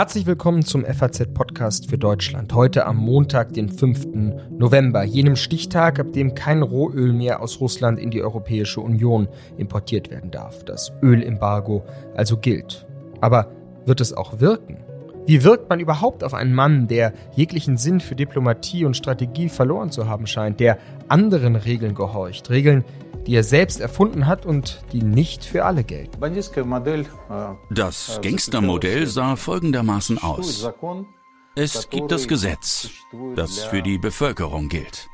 [0.00, 2.54] Herzlich willkommen zum FAZ-Podcast für Deutschland.
[2.54, 4.06] Heute am Montag, den 5.
[4.48, 9.28] November, jenem Stichtag, ab dem kein Rohöl mehr aus Russland in die Europäische Union
[9.58, 10.64] importiert werden darf.
[10.64, 11.84] Das Ölembargo
[12.16, 12.86] also gilt.
[13.20, 13.52] Aber
[13.84, 14.78] wird es auch wirken?
[15.26, 19.90] Wie wirkt man überhaupt auf einen Mann, der jeglichen Sinn für Diplomatie und Strategie verloren
[19.90, 20.78] zu haben scheint, der
[21.08, 22.84] anderen Regeln gehorcht, Regeln,
[23.26, 26.20] die er selbst erfunden hat und die nicht für alle gelten.
[27.70, 30.68] Das Gangstermodell sah folgendermaßen aus.
[31.54, 32.90] Es gibt das Gesetz,
[33.36, 35.08] das für die Bevölkerung gilt.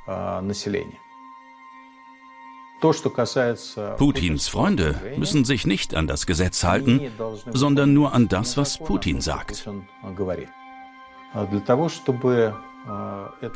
[3.96, 7.00] Putins Freunde müssen sich nicht an das Gesetz halten,
[7.52, 9.68] sondern nur an das, was Putin sagt.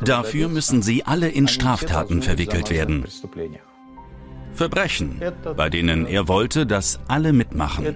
[0.03, 3.05] Dafür müssen sie alle in Straftaten verwickelt werden.
[4.53, 5.21] Verbrechen,
[5.55, 7.95] bei denen er wollte, dass alle mitmachen.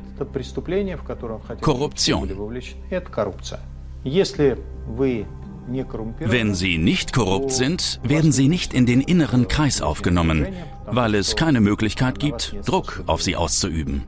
[1.62, 2.30] Korruption.
[6.20, 10.48] Wenn sie nicht korrupt sind, werden sie nicht in den inneren Kreis aufgenommen,
[10.86, 14.04] weil es keine Möglichkeit gibt, Druck auf sie auszuüben.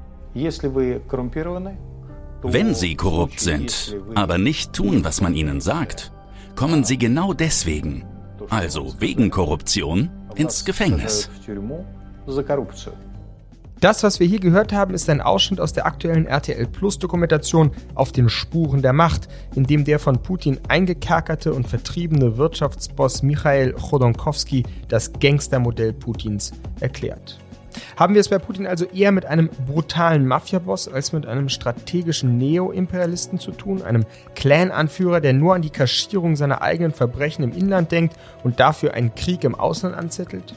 [2.44, 6.11] Wenn sie korrupt sind, aber nicht tun, was man ihnen sagt,
[6.55, 8.05] kommen sie genau deswegen,
[8.49, 11.30] also wegen Korruption, ins Gefängnis.
[13.80, 17.72] Das, was wir hier gehört haben, ist ein Ausschnitt aus der aktuellen RTL Plus Dokumentation
[17.94, 23.73] auf den Spuren der Macht, in dem der von Putin eingekerkerte und vertriebene Wirtschaftsboss Michail
[23.73, 27.38] Chodorkowski das Gangstermodell Putins erklärt.
[27.98, 32.39] Haben wir es bei Putin also eher mit einem brutalen Mafiaboss als mit einem strategischen
[32.39, 37.92] Neo-Imperialisten zu tun, einem Clan-Anführer, der nur an die Kaschierung seiner eigenen Verbrechen im Inland
[37.92, 40.55] denkt und dafür einen Krieg im Ausland anzettelt?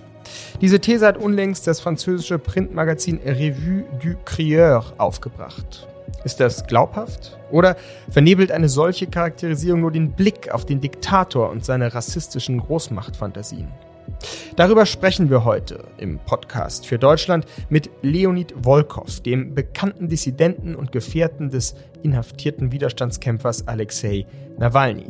[0.61, 5.87] Diese These hat unlängst das französische Printmagazin Revue du Crieur aufgebracht.
[6.25, 7.39] Ist das glaubhaft?
[7.51, 7.77] Oder
[8.11, 13.69] vernebelt eine solche Charakterisierung nur den Blick auf den Diktator und seine rassistischen Großmachtfantasien?
[14.57, 20.93] Darüber sprechen wir heute im Podcast für Deutschland mit Leonid Volkov, dem bekannten Dissidenten und
[20.93, 24.27] Gefährten des inhaftierten Widerstandskämpfers Alexei
[24.59, 25.07] Nawalny.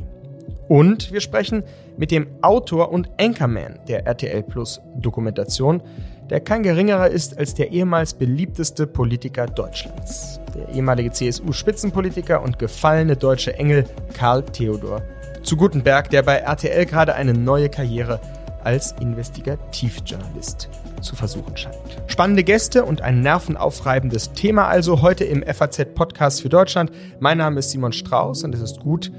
[0.70, 1.64] Und wir sprechen
[1.97, 5.82] mit dem Autor und Anchorman der RTL Plus Dokumentation,
[6.31, 10.38] der kein geringerer ist als der ehemals beliebteste Politiker Deutschlands.
[10.54, 13.82] Der ehemalige CSU-Spitzenpolitiker und gefallene deutsche Engel
[14.14, 15.03] Karl Theodor
[15.42, 18.20] zu Gutenberg, der bei RTL gerade eine neue Karriere
[18.62, 20.69] als Investigativjournalist
[21.00, 21.76] zu versuchen scheint.
[22.06, 26.92] Spannende Gäste und ein nervenaufreibendes Thema also heute im FAZ Podcast für Deutschland.
[27.19, 29.10] Mein Name ist Simon Strauß und es ist gut,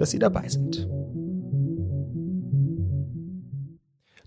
[0.00, 0.88] dass Sie dabei sind.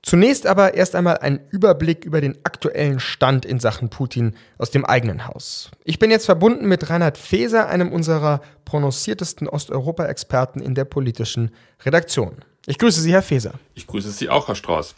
[0.04, 4.86] Zunächst aber erst einmal ein Überblick über den aktuellen Stand in Sachen Putin aus dem
[4.86, 5.72] eigenen Haus.
[5.86, 11.52] Ich bin jetzt verbunden mit Reinhard Feser, einem unserer prononciertesten Osteuropa-Experten in der politischen
[11.86, 12.36] Redaktion.
[12.66, 13.54] Ich grüße Sie, Herr Feser.
[13.76, 14.94] Ich grüße Sie auch, Herr Strauß.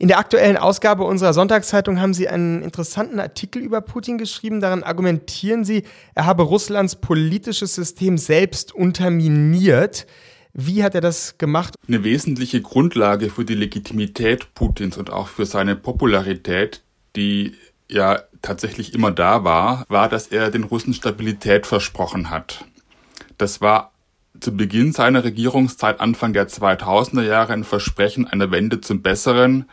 [0.00, 4.58] In der aktuellen Ausgabe unserer Sonntagszeitung haben Sie einen interessanten Artikel über Putin geschrieben.
[4.58, 5.82] Darin argumentieren Sie,
[6.14, 10.06] er habe Russlands politisches System selbst unterminiert.
[10.54, 11.74] Wie hat er das gemacht?
[11.86, 16.82] Eine wesentliche Grundlage für die Legitimität Putins und auch für seine Popularität,
[17.14, 17.52] die
[17.86, 22.64] ja tatsächlich immer da war, war, dass er den Russen Stabilität versprochen hat.
[23.36, 23.92] Das war
[24.40, 29.66] zu Beginn seiner Regierungszeit Anfang der 2000er Jahre ein Versprechen einer Wende zum Besseren,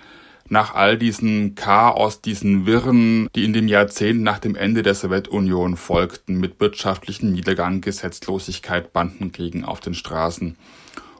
[0.49, 5.77] nach all diesen Chaos, diesen Wirren, die in dem Jahrzehnt nach dem Ende der Sowjetunion
[5.77, 10.57] folgten, mit wirtschaftlichem Niedergang, Gesetzlosigkeit, Bandenkriegen auf den Straßen.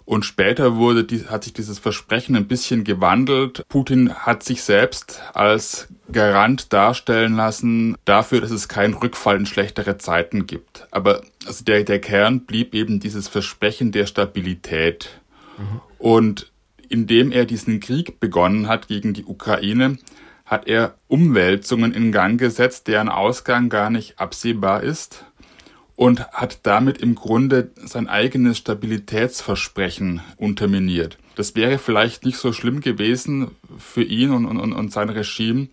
[0.08, 3.64] Und später wurde hat sich dieses Versprechen ein bisschen gewandelt.
[3.68, 9.98] Putin hat sich selbst als Garant darstellen lassen dafür, dass es keinen Rückfall in schlechtere
[9.98, 10.88] Zeiten gibt.
[10.92, 15.20] Aber also der, der Kern blieb eben dieses Versprechen der Stabilität.
[15.58, 15.82] Mhm.
[15.98, 16.52] Und
[16.90, 19.98] indem er diesen Krieg begonnen hat gegen die Ukraine,
[20.46, 25.26] hat er Umwälzungen in Gang gesetzt, deren Ausgang gar nicht absehbar ist
[25.96, 31.18] und hat damit im Grunde sein eigenes Stabilitätsversprechen unterminiert.
[31.36, 35.68] Das wäre vielleicht nicht so schlimm gewesen für ihn und, und, und sein Regime,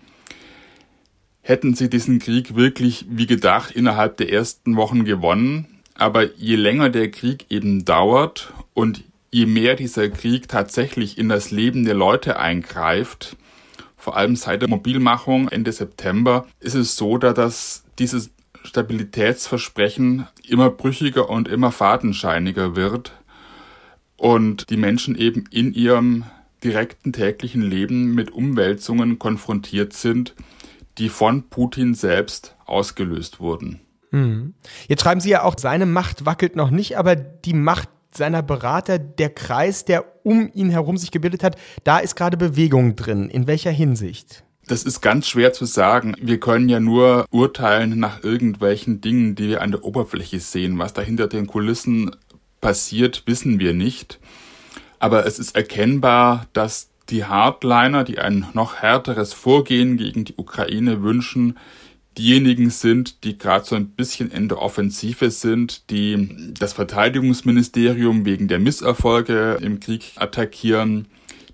[1.41, 5.67] hätten sie diesen Krieg wirklich wie gedacht innerhalb der ersten Wochen gewonnen.
[5.94, 9.05] Aber je länger der Krieg eben dauert und
[9.35, 13.37] je mehr dieser Krieg tatsächlich in das Leben der Leute eingreift,
[13.97, 18.31] vor allem seit der Mobilmachung Ende September, ist es so, dass dieses
[18.63, 23.11] Stabilitätsversprechen immer brüchiger und immer fadenscheiniger wird
[24.17, 26.27] und die Menschen eben in ihrem
[26.63, 30.37] direkten täglichen Leben mit Umwälzungen konfrontiert sind,
[30.97, 33.81] die von Putin selbst ausgelöst wurden.
[34.11, 34.55] Hm.
[34.87, 38.99] Jetzt schreiben Sie ja auch, seine Macht wackelt noch nicht, aber die Macht seiner Berater,
[38.99, 43.29] der Kreis, der um ihn herum sich gebildet hat, da ist gerade Bewegung drin.
[43.29, 44.45] In welcher Hinsicht?
[44.67, 46.15] Das ist ganz schwer zu sagen.
[46.21, 50.79] Wir können ja nur urteilen nach irgendwelchen Dingen, die wir an der Oberfläche sehen.
[50.79, 52.17] Was da hinter den Kulissen
[52.63, 54.21] passiert, wissen wir nicht.
[54.99, 61.03] Aber es ist erkennbar, dass die Hardliner, die ein noch härteres Vorgehen gegen die Ukraine
[61.03, 61.59] wünschen,
[62.19, 68.49] diejenigen sind, die gerade so ein bisschen in der Offensive sind, die das Verteidigungsministerium wegen
[68.49, 71.07] der Misserfolge im Krieg attackieren,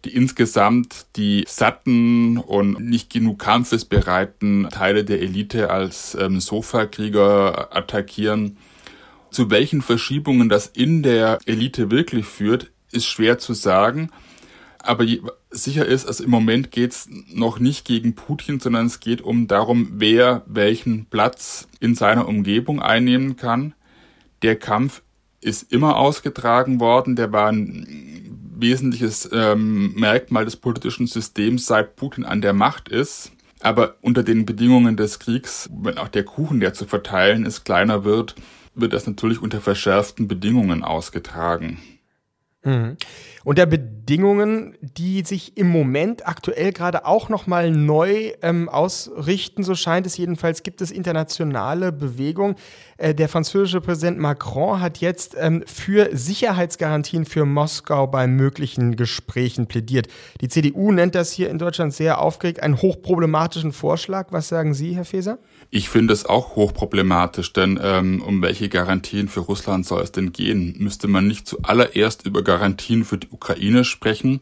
[0.05, 8.57] die insgesamt die satten und nicht genug kampfesbereiten Teile der Elite als ähm, Sofakrieger attackieren.
[9.31, 14.11] Zu welchen Verschiebungen das in der Elite wirklich führt, ist schwer zu sagen.
[14.83, 15.05] Aber
[15.51, 19.93] sicher ist, also im Moment geht's noch nicht gegen Putin, sondern es geht um darum,
[19.95, 23.75] wer welchen Platz in seiner Umgebung einnehmen kann.
[24.43, 25.03] Der Kampf
[25.43, 32.25] ist immer ausgetragen worden, der war ein wesentliches ähm, Merkmal des politischen Systems, seit Putin
[32.25, 33.33] an der Macht ist.
[33.63, 38.05] Aber unter den Bedingungen des Kriegs, wenn auch der Kuchen, der zu verteilen ist, kleiner
[38.05, 38.35] wird,
[38.75, 41.79] wird das natürlich unter verschärften Bedingungen ausgetragen.
[42.63, 42.97] Mhm.
[43.43, 50.07] Unter Bedingungen, die sich im Moment aktuell gerade auch nochmal neu ähm, ausrichten, so scheint
[50.07, 52.57] es jedenfalls, gibt es internationale Bewegung.
[52.99, 59.67] Äh, der französische Präsident Macron hat jetzt ähm, für Sicherheitsgarantien für Moskau bei möglichen Gesprächen
[59.67, 60.09] plädiert.
[60.43, 64.29] Die CDU nennt das hier in Deutschland sehr aufgeregt einen hochproblematischen Vorschlag.
[64.33, 65.39] Was sagen Sie, Herr Feser?
[65.73, 70.33] Ich finde es auch hochproblematisch, denn ähm, um welche Garantien für Russland soll es denn
[70.33, 70.75] gehen?
[70.79, 74.41] Müsste man nicht zuallererst über Garantien für die Ukraine sprechen?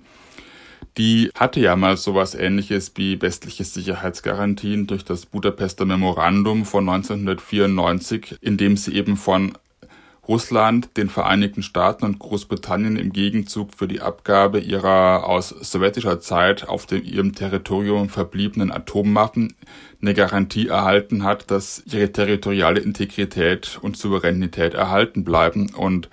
[0.96, 8.38] Die hatte ja mal sowas ähnliches wie westliche Sicherheitsgarantien durch das Budapester Memorandum von 1994,
[8.40, 9.52] in dem sie eben von
[10.28, 16.68] Russland, den Vereinigten Staaten und Großbritannien im Gegenzug für die Abgabe ihrer aus sowjetischer Zeit
[16.68, 19.54] auf dem, ihrem Territorium verbliebenen Atomwaffen
[20.02, 25.74] eine Garantie erhalten hat, dass ihre territoriale Integrität und Souveränität erhalten bleiben.
[25.74, 26.10] Und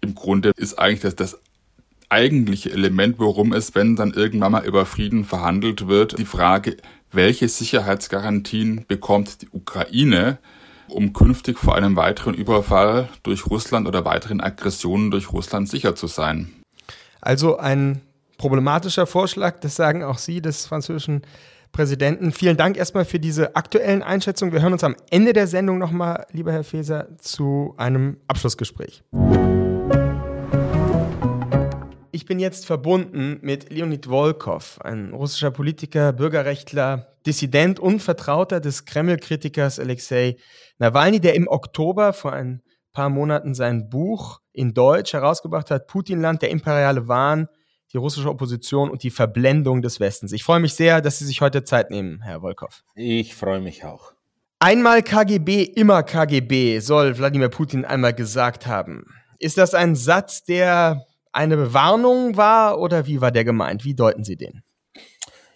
[0.00, 1.38] im Grunde ist eigentlich das, das
[2.08, 6.78] eigentliche Element, worum es, wenn dann irgendwann mal über Frieden verhandelt wird, die Frage,
[7.12, 10.38] welche Sicherheitsgarantien bekommt die Ukraine,
[10.88, 16.06] um künftig vor einem weiteren Überfall durch Russland oder weiteren Aggressionen durch Russland sicher zu
[16.06, 16.52] sein.
[17.20, 18.00] Also ein
[18.38, 21.22] problematischer Vorschlag, das sagen auch Sie des französischen
[21.72, 22.32] Präsidenten.
[22.32, 24.52] Vielen Dank erstmal für diese aktuellen Einschätzungen.
[24.52, 29.02] Wir hören uns am Ende der Sendung nochmal, lieber Herr Feser, zu einem Abschlussgespräch.
[32.14, 38.84] Ich bin jetzt verbunden mit Leonid Volkov, ein russischer Politiker, Bürgerrechtler, Dissident und Vertrauter des
[38.84, 40.36] Kreml-Kritikers Alexei
[40.78, 42.62] Nawalny, der im Oktober vor ein
[42.92, 47.48] paar Monaten sein Buch in Deutsch herausgebracht hat, Putinland, der imperiale Wahn,
[47.92, 50.30] die russische Opposition und die Verblendung des Westens.
[50.30, 52.84] Ich freue mich sehr, dass Sie sich heute Zeit nehmen, Herr Volkov.
[52.94, 54.12] Ich freue mich auch.
[54.60, 59.04] Einmal KGB, immer KGB, soll Wladimir Putin einmal gesagt haben.
[59.40, 61.04] Ist das ein Satz, der
[61.34, 63.84] eine Warnung war oder wie war der gemeint?
[63.84, 64.62] Wie deuten Sie den?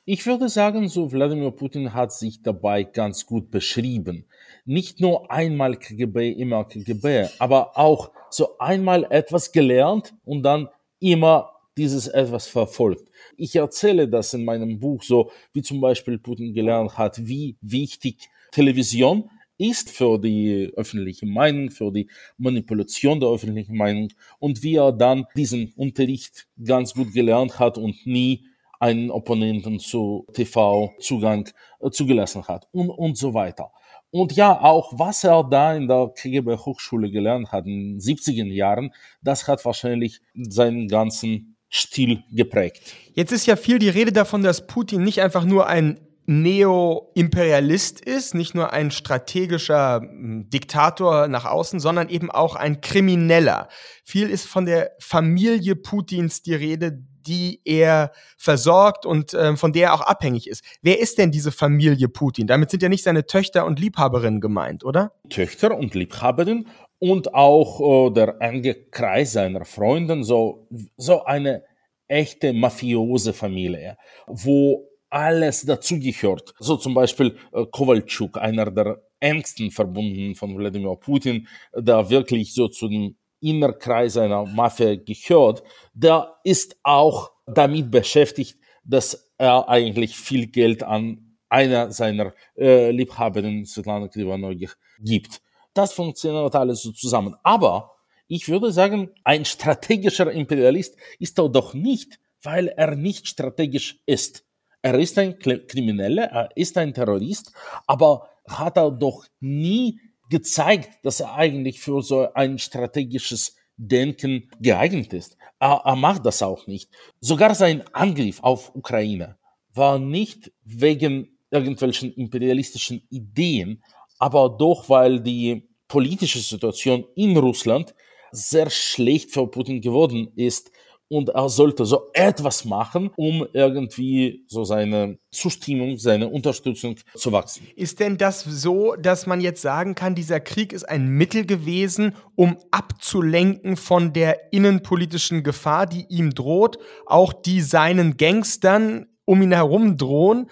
[0.05, 4.25] Ich würde sagen, so Wladimir Putin hat sich dabei ganz gut beschrieben.
[4.65, 10.69] Nicht nur einmal KGB, immer KGB, aber auch so einmal etwas gelernt und dann
[10.99, 13.09] immer dieses etwas verfolgt.
[13.37, 18.29] Ich erzähle das in meinem Buch so, wie zum Beispiel Putin gelernt hat, wie wichtig
[18.51, 24.93] Television ist für die öffentliche Meinung, für die Manipulation der öffentlichen Meinung und wie er
[24.93, 28.47] dann diesen Unterricht ganz gut gelernt hat und nie
[28.81, 31.49] einen Opponenten zu TV-Zugang
[31.81, 33.73] äh, zugelassen hat und, und so weiter.
[34.11, 38.47] Und ja, auch was er da in der KGB Hochschule gelernt hat in den 70er
[38.47, 42.95] Jahren, das hat wahrscheinlich seinen ganzen Stil geprägt.
[43.13, 48.35] Jetzt ist ja viel die Rede davon, dass Putin nicht einfach nur ein Neo-Imperialist ist,
[48.35, 53.69] nicht nur ein strategischer hm, Diktator nach außen, sondern eben auch ein Krimineller.
[54.05, 59.89] Viel ist von der Familie Putins die Rede, die er versorgt und äh, von der
[59.89, 60.63] er auch abhängig ist.
[60.83, 62.47] Wer ist denn diese Familie Putin?
[62.47, 65.13] Damit sind ja nicht seine Töchter und Liebhaberinnen gemeint, oder?
[65.31, 66.69] Töchter und Liebhaberinnen
[66.99, 70.69] und auch äh, der enge Kreis seiner Freunden, so,
[70.99, 71.65] so eine
[72.07, 76.55] echte mafiose Familie, wo alles dazugehört.
[76.59, 82.69] So zum Beispiel äh, Kowalczuk, einer der engsten Verbunden von Wladimir Putin, der wirklich so
[82.69, 85.63] zu dem Innerkreis einer Mafia gehört,
[85.95, 93.65] der ist auch damit beschäftigt, dass er eigentlich viel Geld an einer seiner äh, Liebhaberinnen,
[93.65, 95.41] Svetlana Krivanogich, gibt.
[95.75, 97.37] Das funktioniert alles so zusammen.
[97.43, 97.93] Aber
[98.27, 104.45] ich würde sagen, ein strategischer Imperialist ist er doch nicht, weil er nicht strategisch ist.
[104.83, 107.53] Er ist ein Krimineller, er ist ein Terrorist,
[107.87, 115.13] aber hat er doch nie gezeigt, dass er eigentlich für so ein strategisches Denken geeignet
[115.13, 115.37] ist.
[115.59, 116.91] Er, er macht das auch nicht.
[117.21, 119.37] Sogar sein Angriff auf Ukraine
[119.75, 123.83] war nicht wegen irgendwelchen imperialistischen Ideen,
[124.19, 127.95] aber doch, weil die politische Situation in Russland
[128.31, 130.71] sehr schlecht für Putin geworden ist
[131.09, 137.67] und er sollte so etwas machen, um irgendwie so seine Zustimmung, seine Unterstützung zu wachsen.
[137.77, 142.15] Ist denn das so, dass man jetzt sagen kann, dieser Krieg ist ein Mittel gewesen,
[142.35, 149.53] um abzulenken von der innenpolitischen Gefahr, die ihm droht, auch die seinen Gangstern um ihn
[149.53, 150.51] herum drohen?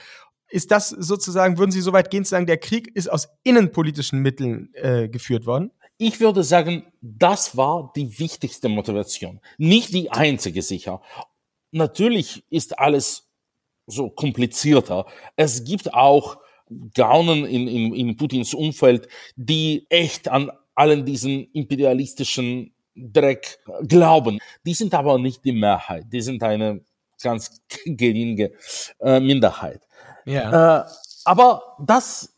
[0.48, 4.20] Ist das sozusagen, würden Sie so weit gehen zu sagen, der Krieg ist aus innenpolitischen
[4.20, 5.72] Mitteln äh, geführt worden?
[5.98, 9.40] Ich würde sagen, das war die wichtigste Motivation.
[9.56, 11.00] Nicht die einzige sicher.
[11.70, 13.28] Natürlich ist alles
[13.86, 15.06] so komplizierter.
[15.36, 16.38] Es gibt auch
[16.94, 24.38] Gaunen in, in, in Putins Umfeld, die echt an allen diesen imperialistischen Dreck glauben.
[24.64, 26.06] Die sind aber nicht die Mehrheit.
[26.12, 26.80] Die sind eine
[27.22, 28.52] ganz geringe
[29.00, 29.82] äh, Minderheit.
[30.24, 30.80] Ja.
[30.80, 30.84] Äh,
[31.24, 32.36] aber das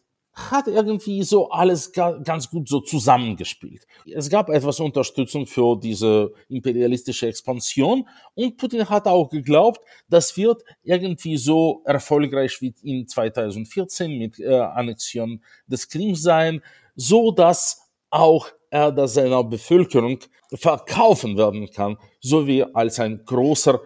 [0.51, 3.87] hat irgendwie so alles ganz gut so zusammengespielt.
[4.07, 10.63] Es gab etwas Unterstützung für diese imperialistische Expansion und Putin hat auch geglaubt, das wird
[10.83, 16.63] irgendwie so erfolgreich wie in 2014 mit äh, Annexion des Krim sein,
[16.95, 20.21] so dass auch er das seiner Bevölkerung
[20.55, 23.81] verkaufen werden kann, so wie als ein großer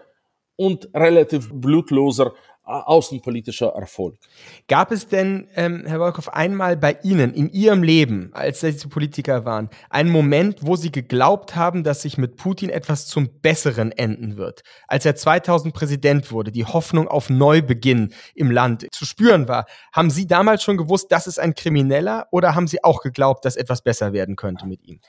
[0.57, 4.17] und relativ blutloser außenpolitischer Erfolg.
[4.69, 9.45] Gab es denn, ähm, Herr Wolkow, einmal bei Ihnen in Ihrem Leben, als Sie Politiker
[9.45, 14.37] waren, einen Moment, wo Sie geglaubt haben, dass sich mit Putin etwas zum Besseren enden
[14.37, 14.63] wird?
[14.87, 20.11] Als er 2000 Präsident wurde, die Hoffnung auf Neubeginn im Land zu spüren war, haben
[20.11, 23.83] Sie damals schon gewusst, das ist ein Krimineller oder haben Sie auch geglaubt, dass etwas
[23.83, 25.01] besser werden könnte mit ihm?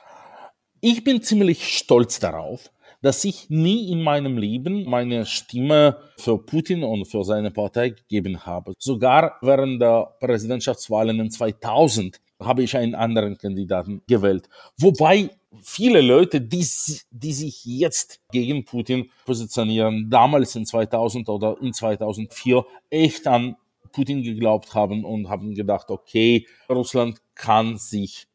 [0.82, 2.70] Ich bin ziemlich stolz darauf,
[3.04, 8.46] dass ich nie in meinem Leben meine Stimme für Putin und für seine Partei gegeben
[8.46, 8.74] habe.
[8.80, 14.48] Sogar während der Präsidentschaftswahlen in 2000 habe ich einen anderen Kandidaten gewählt.
[14.78, 15.30] Wobei
[15.62, 16.66] viele Leute, die,
[17.12, 23.58] die sich jetzt gegen Putin positionieren, damals in 2000 oder in 2004 echt an
[23.92, 28.28] Putin geglaubt haben und haben gedacht, okay, Russland kann sich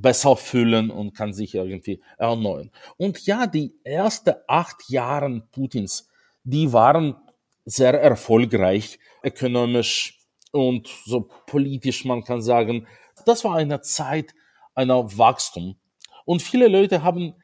[0.00, 2.70] besser füllen und kann sich irgendwie erneuern.
[2.96, 6.08] Und ja, die ersten acht Jahre Putins,
[6.44, 7.16] die waren
[7.64, 10.18] sehr erfolgreich, ökonomisch
[10.52, 12.86] und so politisch, man kann sagen.
[13.26, 14.34] Das war eine Zeit
[14.74, 15.76] einer Wachstum.
[16.24, 17.34] Und viele Leute haben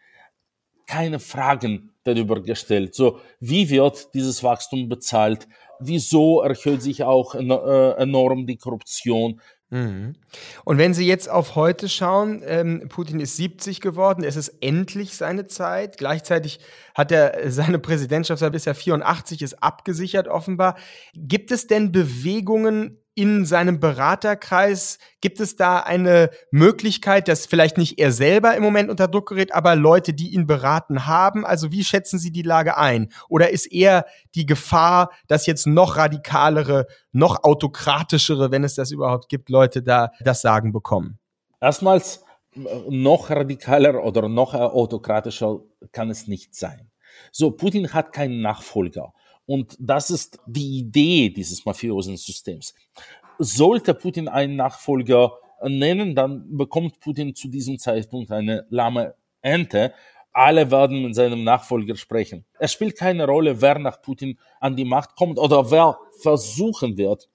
[0.87, 2.95] keine Fragen darüber gestellt.
[2.95, 5.49] So, wie wird dieses Wachstum bezahlt?
[5.81, 9.41] Wieso erhöht sich auch äh, enorm die Korruption?
[9.75, 10.15] Mhm.
[10.63, 15.17] Und wenn Sie jetzt auf heute schauen, ähm, Putin ist 70 geworden, es ist endlich
[15.17, 15.99] seine Zeit.
[15.99, 16.61] Gleichzeitig
[16.95, 20.77] hat er seine Präsidentschaft seit bisher 84 ist abgesichert offenbar.
[21.17, 24.99] Gibt es denn Bewegungen in seinem Beraterkreis?
[25.21, 29.55] Gibt es da eine Möglichkeit, dass vielleicht nicht er selber im Moment unter Druck gerät,
[29.55, 31.45] aber Leute, die ihn beraten haben?
[31.47, 33.11] Also wie schätzen Sie die Lage ein?
[33.29, 39.29] Oder ist eher die Gefahr, dass jetzt noch radikalere, noch autokratischere, wenn es das überhaupt
[39.29, 41.19] gibt, Leute da das Sagen bekommen?
[41.61, 42.25] Erstmals
[42.89, 45.61] noch radikaler oder noch autokratischer
[45.93, 46.91] kann es nicht sein.
[47.33, 49.13] So, Putin hat keinen Nachfolger.
[49.47, 52.75] Und das ist die Idee dieses mafiosen Systems.
[53.39, 55.33] Sollte Putin einen Nachfolger
[55.63, 59.93] nennen, dann bekommt Putin zu diesem Zeitpunkt eine lahme Ente.
[60.33, 62.45] Alle werden mit seinem Nachfolger sprechen.
[62.59, 67.29] Es spielt keine Rolle, wer nach Putin an die Macht kommt oder wer versuchen wird,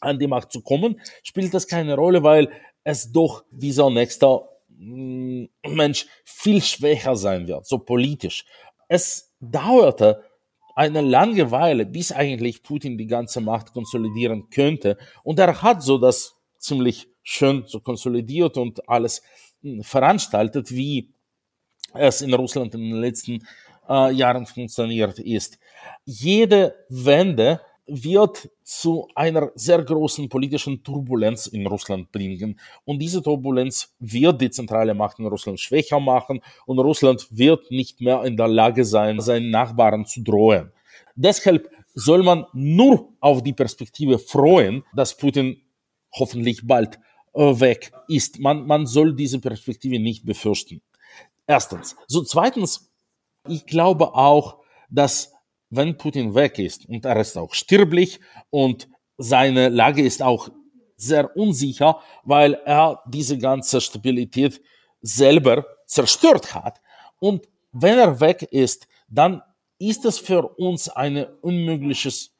[0.00, 2.48] an die Macht zu kommen, spielt das keine Rolle, weil
[2.84, 8.44] es doch dieser nächste mm, Mensch viel schwächer sein wird, so politisch.
[8.88, 10.24] Es dauerte
[10.78, 14.96] eine lange Weile, bis eigentlich Putin die ganze Macht konsolidieren könnte.
[15.24, 19.22] Und er hat so das ziemlich schön so konsolidiert und alles
[19.60, 21.12] hm, veranstaltet, wie
[21.94, 23.44] es in Russland in den letzten
[23.88, 25.58] äh, Jahren funktioniert ist.
[26.04, 32.60] Jede Wende wird zu einer sehr großen politischen Turbulenz in Russland bringen.
[32.84, 38.00] Und diese Turbulenz wird die zentrale Macht in Russland schwächer machen und Russland wird nicht
[38.00, 40.70] mehr in der Lage sein, seinen Nachbarn zu drohen.
[41.16, 45.60] Deshalb soll man nur auf die Perspektive freuen, dass Putin
[46.12, 46.98] hoffentlich bald
[47.34, 48.38] äh, weg ist.
[48.38, 50.80] Man, man soll diese Perspektive nicht befürchten.
[51.46, 51.96] Erstens.
[52.06, 52.90] So zweitens,
[53.48, 54.58] ich glaube auch,
[54.90, 55.32] dass
[55.70, 58.20] wenn Putin weg ist und er ist auch stirblich
[58.50, 60.48] und seine Lage ist auch
[60.96, 64.60] sehr unsicher, weil er diese ganze Stabilität
[65.00, 66.80] selber zerstört hat.
[67.20, 69.42] Und wenn er weg ist, dann
[69.78, 72.34] ist es für uns ein unmögliches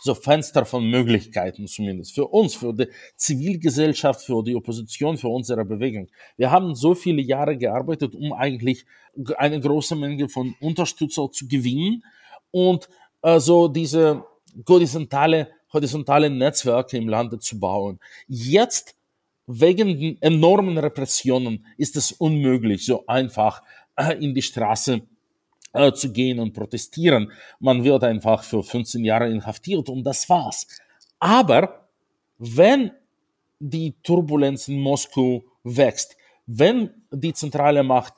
[0.00, 2.14] so Fenster von Möglichkeiten zumindest.
[2.14, 6.08] Für uns, für die Zivilgesellschaft, für die Opposition, für unsere Bewegung.
[6.36, 8.84] Wir haben so viele Jahre gearbeitet, um eigentlich
[9.38, 12.04] eine große Menge von Unterstützern zu gewinnen
[12.54, 12.88] und
[13.22, 14.24] äh, so diese
[14.68, 17.98] horizontale, horizontale Netzwerke im Lande zu bauen.
[18.28, 18.94] Jetzt
[19.48, 23.60] wegen den enormen Repressionen ist es unmöglich, so einfach
[23.96, 25.02] äh, in die Straße
[25.72, 27.32] äh, zu gehen und protestieren.
[27.58, 30.68] Man wird einfach für 15 Jahre inhaftiert und das war's.
[31.18, 31.88] Aber
[32.38, 32.92] wenn
[33.58, 38.14] die Turbulenz in Moskau wächst, wenn die zentrale Macht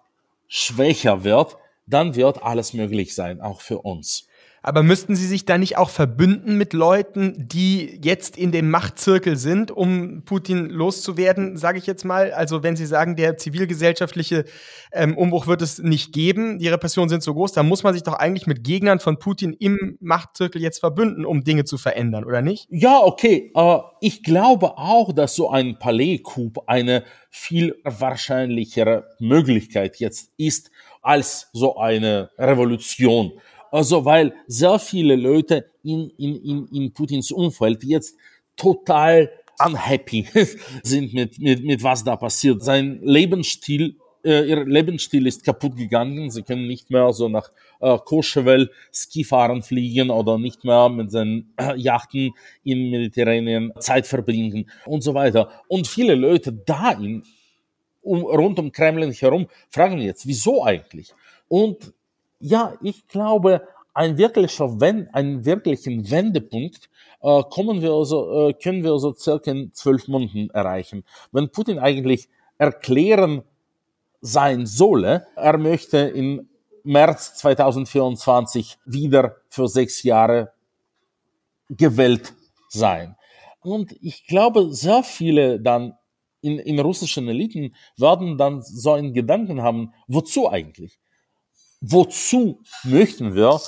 [0.47, 4.26] schwächer wird, dann wird alles möglich sein, auch für uns.
[4.66, 9.37] Aber müssten Sie sich da nicht auch verbünden mit Leuten, die jetzt in dem Machtzirkel
[9.37, 12.33] sind, um Putin loszuwerden, sage ich jetzt mal?
[12.33, 14.45] Also wenn Sie sagen, der zivilgesellschaftliche
[14.90, 18.02] ähm, Umbruch wird es nicht geben, die Repressionen sind so groß, dann muss man sich
[18.02, 22.43] doch eigentlich mit Gegnern von Putin im Machtzirkel jetzt verbünden, um Dinge zu verändern, oder
[22.43, 22.66] nicht?
[22.69, 23.52] Ja, okay.
[23.55, 30.73] Äh, ich glaube auch, dass so ein Palais-Coup eine viel wahrscheinlichere Möglichkeit jetzt ist
[31.06, 33.32] als so eine Revolution.
[33.70, 38.16] Also, weil sehr viele Leute in, in, in, in Putins Umfeld jetzt
[38.56, 39.30] total
[39.64, 40.26] unhappy
[40.82, 42.62] sind mit, mit, mit was da passiert.
[42.64, 46.30] Sein Lebensstil, äh, ihr Lebensstil ist kaputt gegangen.
[46.30, 51.54] Sie können nicht mehr so nach äh, Courchevel Skifahren fliegen oder nicht mehr mit seinen
[51.56, 52.32] äh, Yachten
[52.64, 55.50] im Mediterranean Zeit verbringen und so weiter.
[55.68, 57.22] Und viele Leute da in,
[58.06, 61.14] um, rund um Kremlin herum fragen jetzt, wieso eigentlich?
[61.48, 61.92] Und
[62.40, 66.90] ja, ich glaube, ein wirklicher Wend, einen wirklichen Wendepunkt
[67.22, 71.04] äh, kommen wir also, äh, können wir so circa in zwölf Monaten erreichen.
[71.33, 72.28] Wenn Putin eigentlich
[72.59, 73.42] erklären
[74.20, 76.48] sein solle, er möchte im
[76.85, 80.52] März 2024 wieder für sechs Jahre
[81.68, 82.35] gewählt
[82.68, 83.16] sein.
[83.61, 85.94] Und ich glaube, sehr viele dann
[86.40, 90.99] in, in russischen Eliten werden dann so einen Gedanken haben, wozu eigentlich?
[91.81, 93.61] wozu möchten wir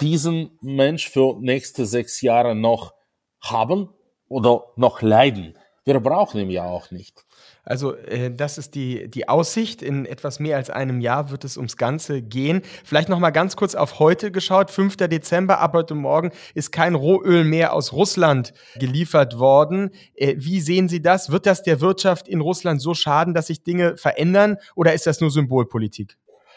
[0.00, 2.94] diesen Mensch für nächste sechs Jahre noch
[3.40, 3.90] haben
[4.28, 5.58] oder noch leiden?
[5.84, 7.24] Wir brauchen ihn ja auch nicht.
[7.64, 9.82] Also äh, das ist die, die Aussicht.
[9.82, 12.62] In etwas mehr als einem Jahr wird es ums Ganze gehen.
[12.84, 14.70] Vielleicht noch mal ganz kurz auf heute geschaut.
[14.70, 14.96] 5.
[14.96, 19.90] Dezember, ab heute Morgen ist kein Rohöl mehr aus Russland geliefert worden.
[20.14, 21.30] Äh, wie sehen Sie das?
[21.30, 25.20] Wird das der Wirtschaft in Russland so schaden, dass sich Dinge verändern oder ist das
[25.20, 26.16] nur Symbolpolitik?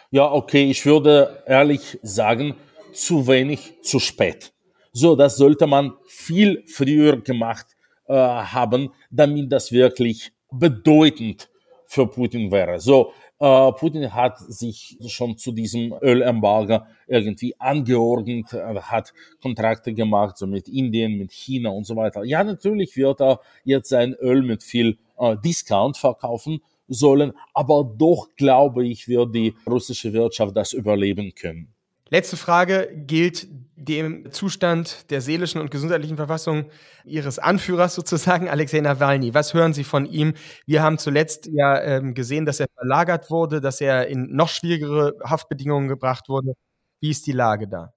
[0.10, 2.56] Ja, okay, ich würde ehrlich sagen,
[2.94, 4.54] zu wenig, zu spät.
[4.92, 7.68] So, das sollte man viel früher gemacht
[8.08, 11.50] äh, haben, damit das wirklich bedeutend
[11.88, 12.80] für Putin wäre.
[12.80, 20.38] So, äh, Putin hat sich schon zu diesem Ölembargo irgendwie angeordnet, er hat Kontrakte gemacht,
[20.38, 22.24] so mit Indien, mit China und so weiter.
[22.24, 28.30] Ja, natürlich wird er jetzt sein Öl mit viel äh, Discount verkaufen, sollen, aber doch
[28.36, 31.75] glaube ich, wird die russische Wirtschaft das überleben können.
[32.10, 36.70] Letzte Frage gilt dem Zustand der seelischen und gesundheitlichen Verfassung
[37.04, 39.34] Ihres Anführers sozusagen, Alexei Nawalny.
[39.34, 40.34] Was hören Sie von ihm?
[40.66, 45.16] Wir haben zuletzt ja ähm, gesehen, dass er verlagert wurde, dass er in noch schwierigere
[45.24, 46.54] Haftbedingungen gebracht wurde.
[47.00, 47.94] Wie ist die Lage da?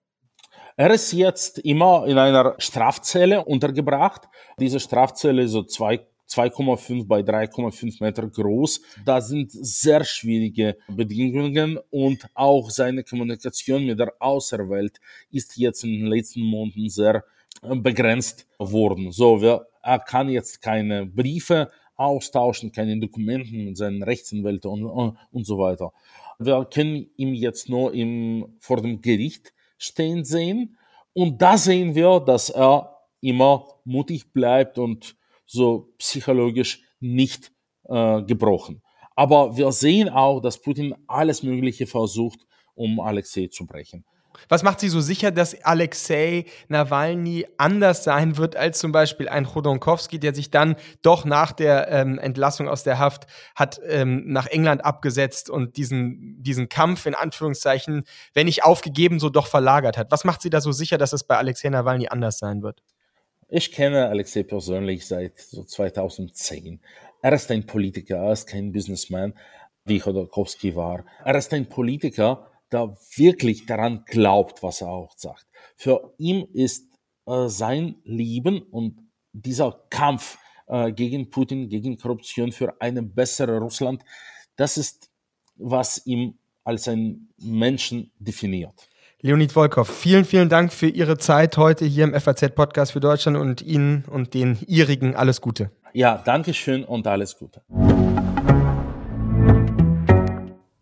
[0.76, 4.28] Er ist jetzt immer in einer Strafzelle untergebracht.
[4.58, 8.80] Diese Strafzelle ist so zwei 2,5 bei 3,5 Meter groß.
[9.04, 15.92] Da sind sehr schwierige Bedingungen und auch seine Kommunikation mit der Außerwelt ist jetzt in
[15.92, 17.24] den letzten Monaten sehr
[17.62, 19.10] äh, begrenzt worden.
[19.10, 25.46] So, wir, er kann jetzt keine Briefe austauschen, keine Dokumenten mit seinen Rechtsanwälten und, und
[25.46, 25.92] so weiter.
[26.38, 30.76] Wir können ihn jetzt nur im, vor dem Gericht stehen sehen
[31.12, 35.16] und da sehen wir, dass er immer mutig bleibt und
[35.48, 37.50] so psychologisch nicht
[37.88, 38.82] äh, gebrochen.
[39.16, 44.04] Aber wir sehen auch, dass Putin alles Mögliche versucht, um Alexei zu brechen.
[44.48, 49.44] Was macht Sie so sicher, dass Alexei Nawalny anders sein wird als zum Beispiel ein
[49.44, 54.46] Chodorkowski, der sich dann doch nach der ähm, Entlassung aus der Haft hat ähm, nach
[54.46, 60.12] England abgesetzt und diesen, diesen Kampf in Anführungszeichen, wenn nicht aufgegeben, so doch verlagert hat?
[60.12, 62.82] Was macht Sie da so sicher, dass es bei Alexei Nawalny anders sein wird?
[63.50, 66.80] Ich kenne Alexei persönlich seit so 2010.
[67.22, 69.32] Er ist ein Politiker, er ist kein Businessman,
[69.86, 71.06] wie Chodorkowski war.
[71.24, 75.46] Er ist ein Politiker, der wirklich daran glaubt, was er auch sagt.
[75.76, 76.92] Für ihn ist
[77.26, 78.98] äh, sein Leben und
[79.32, 84.04] dieser Kampf äh, gegen Putin, gegen Korruption für ein besseres Russland,
[84.56, 85.10] das ist,
[85.56, 88.90] was ihm als ein Menschen definiert.
[89.20, 93.60] Leonid Volkov, vielen, vielen Dank für Ihre Zeit heute hier im FAZ-Podcast für Deutschland und
[93.62, 95.72] Ihnen und den Ihrigen alles Gute.
[95.92, 97.60] Ja, danke schön und alles Gute.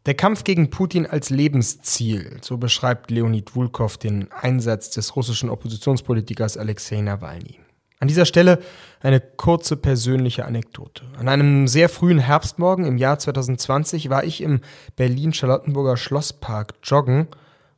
[0.05, 6.59] Der Kampf gegen Putin als Lebensziel, so beschreibt Leonid Vulkov den Einsatz des russischen Oppositionspolitikers
[6.59, 7.59] Alexei Nawalny.
[8.01, 8.59] An dieser Stelle
[9.01, 11.05] eine kurze persönliche Anekdote.
[11.19, 14.61] An einem sehr frühen Herbstmorgen im Jahr 2020 war ich im
[14.97, 17.29] Berlin-Charlottenburger Schlosspark joggen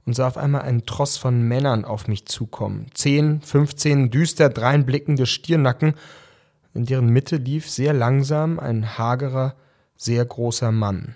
[0.09, 2.87] und sah auf einmal einen Tross von Männern auf mich zukommen.
[2.94, 5.97] Zehn, 15 düster dreinblickende Stiernacken,
[6.73, 9.55] in deren Mitte lief sehr langsam ein hagerer,
[9.99, 11.14] sehr großer Mann.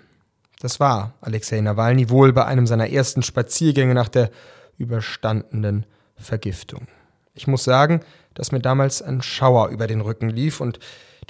[0.59, 4.29] Das war Alexei Nawalny wohl bei einem seiner ersten Spaziergänge nach der
[4.77, 6.85] überstandenen Vergiftung.
[7.33, 8.01] Ich muss sagen,
[8.35, 10.77] dass mir damals ein Schauer über den Rücken lief und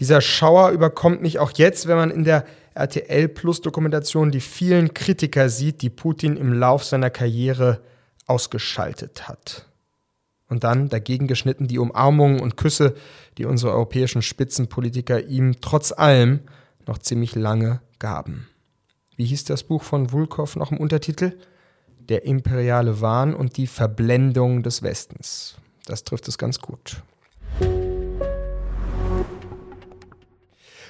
[0.01, 2.43] dieser Schauer überkommt mich auch jetzt, wenn man in der
[2.75, 7.81] RTL Plus Dokumentation die vielen Kritiker sieht, die Putin im Lauf seiner Karriere
[8.25, 9.67] ausgeschaltet hat.
[10.49, 12.95] Und dann dagegen geschnitten die Umarmungen und Küsse,
[13.37, 16.41] die unsere europäischen Spitzenpolitiker ihm trotz allem
[16.85, 18.47] noch ziemlich lange gaben.
[19.15, 21.37] Wie hieß das Buch von Vulkov noch im Untertitel?
[21.99, 25.55] Der imperiale Wahn und die Verblendung des Westens.
[25.85, 27.01] Das trifft es ganz gut.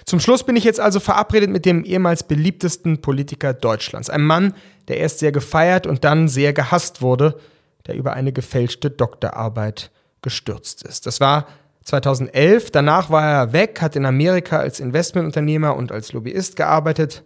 [0.05, 4.09] Zum Schluss bin ich jetzt also verabredet mit dem ehemals beliebtesten Politiker Deutschlands.
[4.09, 4.53] Ein Mann,
[4.87, 7.39] der erst sehr gefeiert und dann sehr gehasst wurde,
[7.87, 11.05] der über eine gefälschte Doktorarbeit gestürzt ist.
[11.05, 11.47] Das war
[11.83, 12.71] 2011.
[12.71, 17.23] Danach war er weg, hat in Amerika als Investmentunternehmer und als Lobbyist gearbeitet.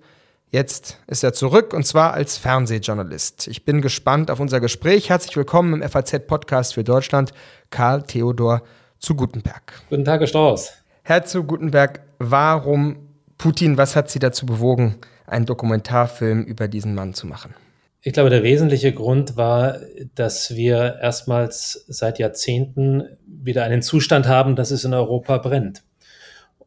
[0.50, 3.48] Jetzt ist er zurück und zwar als Fernsehjournalist.
[3.48, 5.10] Ich bin gespannt auf unser Gespräch.
[5.10, 7.34] Herzlich willkommen im FAZ-Podcast für Deutschland,
[7.70, 8.62] Karl Theodor
[8.98, 9.82] zu Gutenberg.
[9.90, 10.87] Guten Tag, Herr Strauß.
[11.08, 12.98] Herr zu Gutenberg, warum
[13.38, 17.56] Putin, was hat Sie dazu bewogen, einen Dokumentarfilm über diesen Mann zu machen?
[18.02, 19.78] Ich glaube, der wesentliche Grund war,
[20.16, 25.82] dass wir erstmals seit Jahrzehnten wieder einen Zustand haben, dass es in Europa brennt.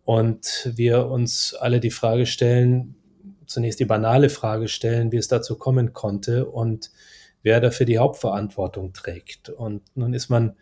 [0.07, 2.95] Und wir uns alle die Frage stellen,
[3.45, 6.91] zunächst die banale Frage stellen, wie es dazu kommen konnte und
[7.43, 9.51] wer dafür die Hauptverantwortung trägt.
[9.51, 10.57] Und nun ist man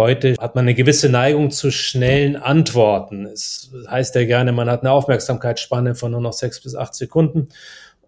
[0.00, 3.26] Heute hat man eine gewisse Neigung zu schnellen Antworten.
[3.26, 7.50] Es heißt ja gerne, man hat eine Aufmerksamkeitsspanne von nur noch sechs bis acht Sekunden.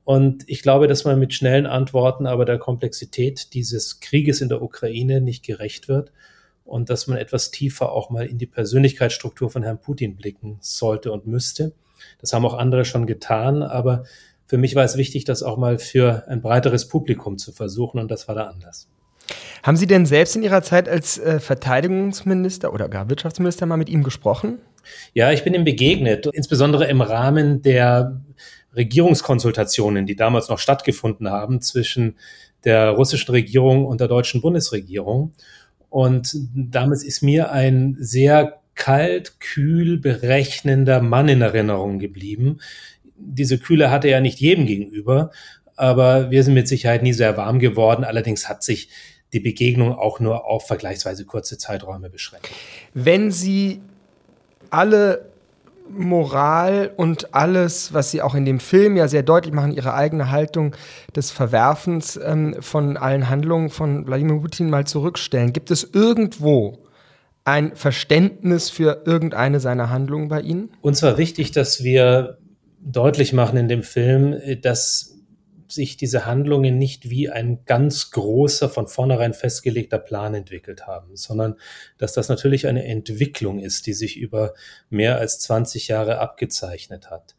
[0.03, 4.63] Und ich glaube, dass man mit schnellen Antworten aber der Komplexität dieses Krieges in der
[4.63, 6.13] Ukraine nicht gerecht wird
[6.65, 11.13] und dass man etwas tiefer auch mal in die Persönlichkeitsstruktur von Herrn Putin blicken sollte
[11.13, 11.75] und müsste.
[12.23, 14.05] Das haben auch andere schon getan, aber
[14.47, 18.11] für mich war es wichtig, das auch mal für ein breiteres Publikum zu versuchen und
[18.11, 18.89] das war der Anlass.
[19.63, 23.89] Haben Sie denn selbst in Ihrer Zeit als äh, Verteidigungsminister oder gar Wirtschaftsminister mal mit
[23.89, 24.59] ihm gesprochen?
[25.15, 28.21] Ja, ich bin ihm begegnet, insbesondere im Rahmen der
[28.75, 32.17] Regierungskonsultationen, die damals noch stattgefunden haben zwischen
[32.65, 35.33] der russischen Regierung und der deutschen Bundesregierung.
[35.91, 42.59] Und damals ist mir ein sehr kalt, kühl, berechnender Mann in Erinnerung geblieben.
[43.17, 45.31] Diese Kühle hatte er nicht jedem gegenüber,
[45.77, 48.05] aber wir sind mit Sicherheit nie sehr warm geworden.
[48.05, 48.89] Allerdings hat sich
[49.33, 52.51] die Begegnung auch nur auf vergleichsweise kurze Zeiträume beschränkt.
[52.95, 53.81] Wenn Sie
[54.71, 55.33] alle
[55.91, 60.31] Moral und alles, was Sie auch in dem Film ja sehr deutlich machen, Ihre eigene
[60.31, 60.75] Haltung
[61.15, 66.79] des Verwerfens ähm, von allen Handlungen von Wladimir Putin mal zurückstellen, gibt es irgendwo
[67.45, 70.71] ein Verständnis für irgendeine seiner Handlungen bei Ihnen?
[70.81, 72.39] Uns war wichtig, dass wir
[72.81, 75.12] deutlich machen in dem Film, dass
[75.73, 81.57] sich diese Handlungen nicht wie ein ganz großer, von vornherein festgelegter Plan entwickelt haben, sondern
[81.99, 84.55] dass das natürlich eine Entwicklung ist, die sich über
[84.91, 87.35] mehr als 20 Jahre abgezeichnet hat.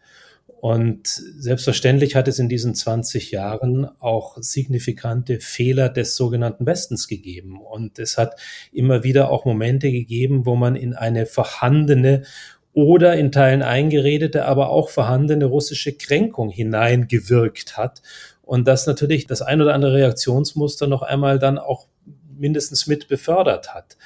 [0.64, 7.62] Und selbstverständlich hat es in diesen 20 Jahren auch signifikante Fehler des sogenannten Westens gegeben.
[7.62, 8.40] Und es hat
[8.72, 12.24] immer wieder auch Momente gegeben, wo man in eine vorhandene
[12.74, 18.02] oder in Teilen eingeredete, aber auch vorhandene russische Kränkung hineingewirkt hat.
[18.42, 21.88] Und das natürlich das ein oder andere Reaktionsmuster noch einmal dann auch
[22.38, 23.98] mindestens mit befördert hat.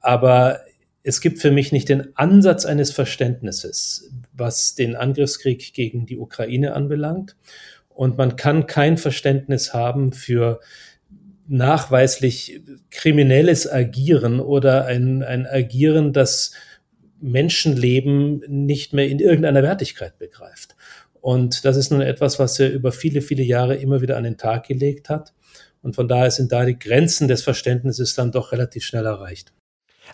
[0.00, 0.60] Aber
[1.02, 6.74] es gibt für mich nicht den Ansatz eines Verständnisses, was den Angriffskrieg gegen die Ukraine
[6.74, 7.36] anbelangt.
[7.88, 10.60] Und man kann kein Verständnis haben für
[11.46, 16.52] nachweislich kriminelles Agieren oder ein, ein Agieren, das
[17.24, 20.76] Menschenleben nicht mehr in irgendeiner Wertigkeit begreift.
[21.20, 24.36] Und das ist nun etwas, was er über viele, viele Jahre immer wieder an den
[24.36, 25.32] Tag gelegt hat.
[25.80, 29.52] Und von daher sind da die Grenzen des Verständnisses dann doch relativ schnell erreicht.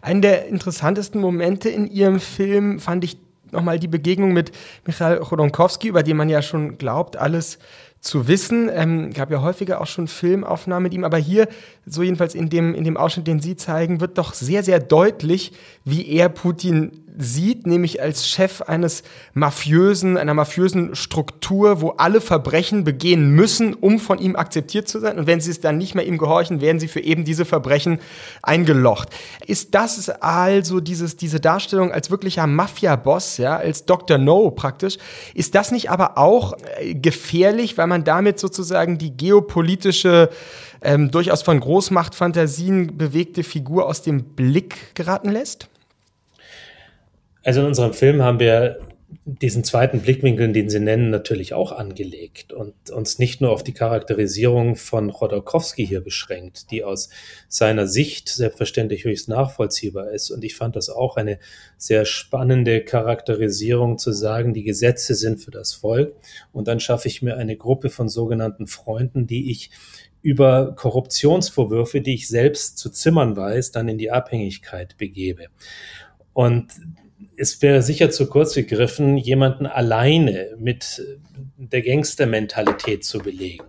[0.02, 3.18] Einen der interessantesten Momente in Ihrem Film fand ich
[3.50, 4.52] nochmal die Begegnung mit
[4.86, 7.58] Michael Chodonkowski, über den man ja schon glaubt, alles
[8.00, 8.70] zu wissen.
[8.72, 11.48] Ähm, gab ja häufiger auch schon Filmaufnahmen mit ihm, aber hier,
[11.86, 15.52] so jedenfalls in dem, in dem Ausschnitt, den Sie zeigen, wird doch sehr, sehr deutlich,
[15.84, 19.02] wie er Putin sieht, nämlich als Chef eines
[19.34, 25.18] mafiösen, einer mafiösen Struktur, wo alle Verbrechen begehen müssen, um von ihm akzeptiert zu sein.
[25.18, 27.98] Und wenn sie es dann nicht mehr ihm gehorchen, werden sie für eben diese Verbrechen
[28.42, 29.08] eingelocht.
[29.46, 34.18] Ist das also dieses, diese Darstellung als wirklicher Mafia-Boss, ja, als Dr.
[34.18, 34.98] No praktisch,
[35.34, 40.30] ist das nicht aber auch äh, gefährlich, weil man damit sozusagen die geopolitische
[40.82, 45.69] ähm, durchaus von Großmachtfantasien bewegte Figur aus dem Blick geraten lässt?
[47.42, 48.78] Also in unserem Film haben wir
[49.24, 53.72] diesen zweiten Blickwinkel, den Sie nennen, natürlich auch angelegt und uns nicht nur auf die
[53.72, 57.10] Charakterisierung von Chodorkowski hier beschränkt, die aus
[57.48, 60.30] seiner Sicht selbstverständlich höchst nachvollziehbar ist.
[60.30, 61.38] Und ich fand das auch eine
[61.76, 66.14] sehr spannende Charakterisierung zu sagen, die Gesetze sind für das Volk.
[66.52, 69.70] Und dann schaffe ich mir eine Gruppe von sogenannten Freunden, die ich
[70.22, 75.46] über Korruptionsvorwürfe, die ich selbst zu zimmern weiß, dann in die Abhängigkeit begebe.
[76.32, 76.68] Und
[77.40, 81.02] es wäre sicher zu kurz gegriffen, jemanden alleine mit
[81.56, 83.64] der Gangstermentalität zu belegen.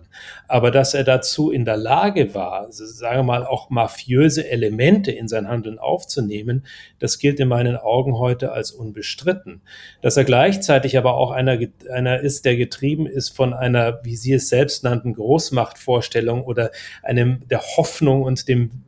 [0.46, 5.26] Aber dass er dazu in der Lage war, sagen wir mal, auch mafiöse Elemente in
[5.26, 6.66] sein Handeln aufzunehmen,
[6.98, 9.62] das gilt in meinen Augen heute als unbestritten.
[10.02, 11.58] Dass er gleichzeitig aber auch einer,
[11.90, 17.48] einer ist, der getrieben ist von einer, wie Sie es selbst nannten, Großmachtvorstellung oder einem
[17.48, 18.82] der Hoffnung und dem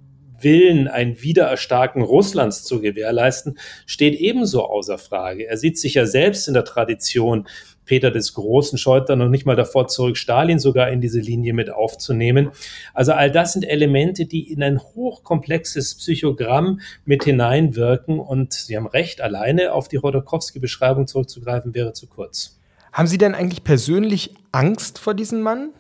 [0.45, 5.47] Willen, ein Wiedererstarken Russlands zu gewährleisten, steht ebenso außer Frage.
[5.49, 7.47] Er sieht sich ja selbst in der Tradition
[7.85, 11.53] Peter des Großen scheut dann noch nicht mal davor zurück, Stalin sogar in diese Linie
[11.53, 12.51] mit aufzunehmen.
[12.93, 18.19] Also all das sind Elemente, die in ein hochkomplexes Psychogramm mit hineinwirken.
[18.19, 22.59] Und Sie haben recht, alleine auf die Rodokowski-Beschreibung zurückzugreifen, wäre zu kurz.
[22.93, 25.71] Haben Sie denn eigentlich persönlich Angst vor diesem Mann?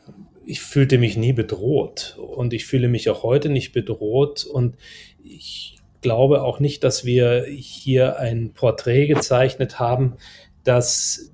[0.46, 4.76] Ich fühlte mich nie bedroht und ich fühle mich auch heute nicht bedroht und
[5.22, 10.14] ich glaube auch nicht, dass wir hier ein Porträt gezeichnet haben,
[10.62, 11.33] das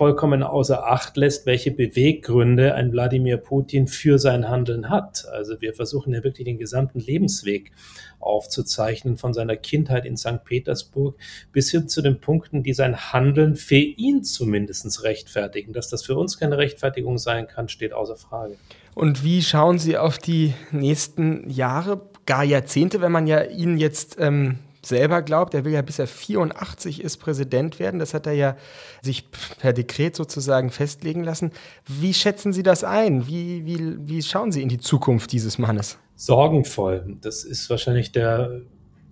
[0.00, 5.26] vollkommen außer Acht lässt, welche Beweggründe ein Wladimir Putin für sein Handeln hat.
[5.30, 7.70] Also wir versuchen ja wirklich den gesamten Lebensweg
[8.18, 10.42] aufzuzeichnen, von seiner Kindheit in St.
[10.42, 11.18] Petersburg
[11.52, 15.74] bis hin zu den Punkten, die sein Handeln für ihn zumindest rechtfertigen.
[15.74, 18.56] Dass das für uns keine Rechtfertigung sein kann, steht außer Frage.
[18.94, 24.16] Und wie schauen Sie auf die nächsten Jahre, gar Jahrzehnte, wenn man ja ihn jetzt
[24.18, 28.00] ähm, selber glaubt, er will ja bis er 84 ist Präsident werden.
[28.00, 28.56] Das hat er ja
[29.02, 31.52] sich per Dekret sozusagen festlegen lassen.
[31.86, 33.26] Wie schätzen Sie das ein?
[33.26, 35.98] Wie, wie, wie schauen Sie in die Zukunft dieses Mannes?
[36.16, 37.16] Sorgenvoll.
[37.20, 38.62] Das ist wahrscheinlich der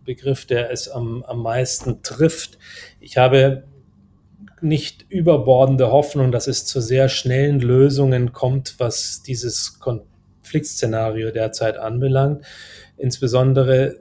[0.04, 2.58] Begriff, der es am, am meisten trifft.
[3.00, 3.64] Ich habe
[4.60, 12.44] nicht überbordende Hoffnung, dass es zu sehr schnellen Lösungen kommt, was dieses Konfliktszenario derzeit anbelangt.
[12.96, 13.96] Insbesondere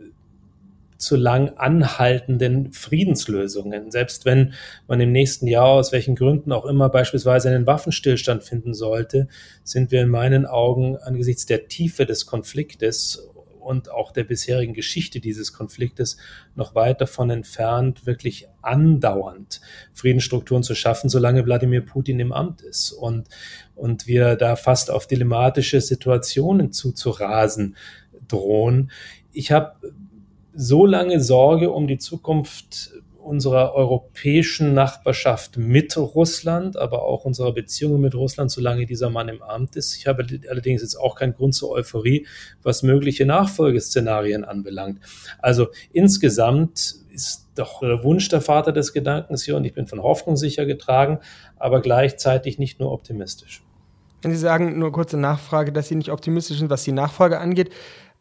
[0.98, 3.92] zu lang anhaltenden Friedenslösungen.
[3.92, 4.54] Selbst wenn
[4.88, 9.28] man im nächsten Jahr aus welchen Gründen auch immer beispielsweise einen Waffenstillstand finden sollte,
[9.64, 13.30] sind wir in meinen Augen angesichts der Tiefe des Konfliktes
[13.68, 16.16] und auch der bisherigen Geschichte dieses Konfliktes
[16.56, 19.60] noch weit davon entfernt, wirklich andauernd
[19.94, 22.94] Friedensstrukturen zu schaffen, solange Wladimir Putin im Amt ist.
[22.94, 23.28] Und,
[23.76, 27.76] und wir da fast auf dilemmatische Situationen zuzurasen
[28.30, 28.90] drohen.
[29.34, 29.76] Ich habe
[30.60, 38.02] so lange Sorge um die Zukunft unserer europäischen Nachbarschaft mit Russland, aber auch unserer Beziehungen
[38.02, 39.96] mit Russland, solange dieser Mann im Amt ist.
[39.96, 42.26] Ich habe allerdings jetzt auch keinen Grund zur Euphorie,
[42.64, 45.00] was mögliche Nachfolgeszenarien anbelangt.
[45.40, 50.02] Also insgesamt ist doch der Wunsch der Vater des Gedankens hier und ich bin von
[50.02, 51.20] Hoffnung sicher getragen,
[51.58, 53.62] aber gleichzeitig nicht nur optimistisch.
[54.24, 57.70] Wenn Sie sagen, nur kurze Nachfrage, dass Sie nicht optimistisch sind, was die Nachfolge angeht,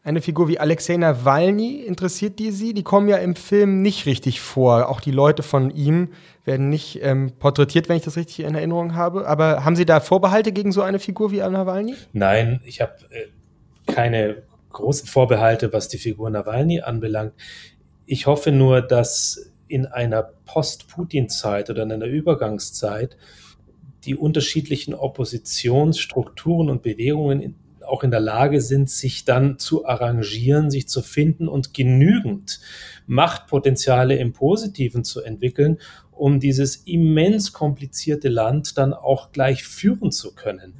[0.07, 2.73] eine Figur wie Alexei Nawalny, interessiert die Sie?
[2.73, 4.87] Die kommen ja im Film nicht richtig vor.
[4.87, 6.13] Auch die Leute von ihm
[6.45, 9.27] werden nicht ähm, porträtiert, wenn ich das richtig in Erinnerung habe.
[9.27, 11.95] Aber haben Sie da Vorbehalte gegen so eine Figur wie Nawalny?
[12.13, 17.33] Nein, ich habe äh, keine großen Vorbehalte, was die Figur Nawalny anbelangt.
[18.05, 23.17] Ich hoffe nur, dass in einer Post-Putin-Zeit oder in einer Übergangszeit
[24.05, 27.55] die unterschiedlichen Oppositionsstrukturen und Bewegungen
[27.87, 32.59] auch in der Lage sind, sich dann zu arrangieren, sich zu finden und genügend
[33.07, 35.79] Machtpotenziale im Positiven zu entwickeln,
[36.11, 40.75] um dieses immens komplizierte Land dann auch gleich führen zu können.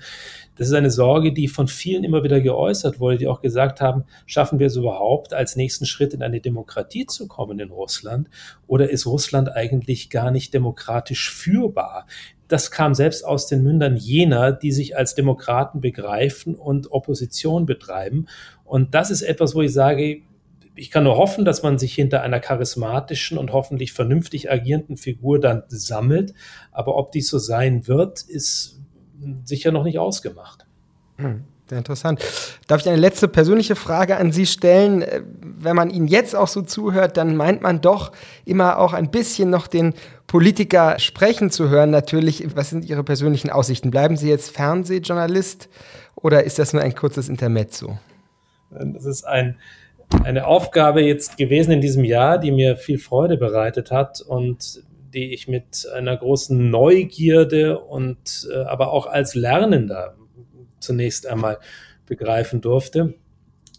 [0.56, 4.06] Das ist eine Sorge, die von vielen immer wieder geäußert wurde, die auch gesagt haben,
[4.26, 8.30] schaffen wir es überhaupt, als nächsten Schritt in eine Demokratie zu kommen in Russland?
[8.66, 12.08] Oder ist Russland eigentlich gar nicht demokratisch führbar?
[12.48, 18.28] Das kam selbst aus den Mündern jener, die sich als Demokraten begreifen und Opposition betreiben.
[18.64, 20.22] Und das ist etwas, wo ich sage,
[20.78, 25.40] ich kann nur hoffen, dass man sich hinter einer charismatischen und hoffentlich vernünftig agierenden Figur
[25.40, 26.34] dann sammelt.
[26.72, 28.80] Aber ob dies so sein wird, ist
[29.44, 30.66] sicher noch nicht ausgemacht.
[31.18, 32.24] Hm, sehr interessant.
[32.68, 35.02] Darf ich eine letzte persönliche Frage an Sie stellen?
[35.02, 38.12] Äh, wenn man Ihnen jetzt auch so zuhört, dann meint man doch
[38.46, 39.96] immer auch ein bisschen noch den
[40.28, 41.90] Politiker sprechen zu hören.
[41.90, 43.90] Natürlich, was sind Ihre persönlichen Aussichten?
[43.90, 45.70] Bleiben Sie jetzt Fernsehjournalist
[46.16, 47.98] oder ist das nur ein kurzes Intermezzo?
[48.70, 49.58] Das ist ein,
[50.24, 55.34] eine Aufgabe jetzt gewesen in diesem Jahr, die mir viel Freude bereitet hat und die
[55.34, 60.16] ich mit einer großen Neugierde und äh, aber auch als Lernender
[60.80, 61.60] zunächst einmal
[62.06, 63.16] begreifen durfte.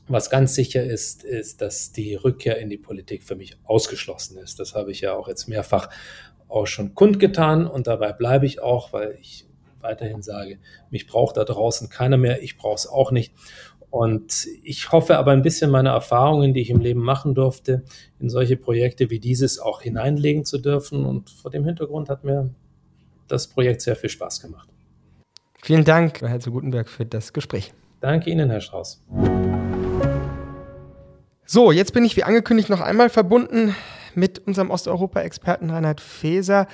[0.09, 4.59] Was ganz sicher ist, ist, dass die Rückkehr in die Politik für mich ausgeschlossen ist.
[4.59, 5.91] Das habe ich ja auch jetzt mehrfach
[6.49, 9.47] auch schon kundgetan und dabei bleibe ich auch, weil ich
[9.81, 10.59] weiterhin sage,
[10.91, 13.35] mich braucht da draußen keiner mehr, ich brauche es auch nicht.
[13.91, 17.85] Und ich hoffe aber ein bisschen meine Erfahrungen, die ich im Leben machen durfte,
[18.21, 21.05] in solche Projekte wie dieses auch hineinlegen zu dürfen.
[21.07, 22.51] Und vor dem Hintergrund hat mir
[23.29, 24.69] das Projekt sehr viel Spaß gemacht.
[25.63, 27.73] Vielen Dank, Herr zu Gutenberg, für das Gespräch.
[28.01, 29.03] Danke Ihnen, Herr Strauß.
[31.45, 33.75] So, jetzt bin ich wie angekündigt noch einmal verbunden
[34.15, 36.67] mit unserem Osteuropa-Experten Reinhard Feser.